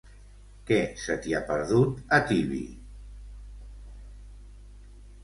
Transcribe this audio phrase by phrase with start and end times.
[0.69, 2.63] Què se t'hi ha perdut, a Tibi?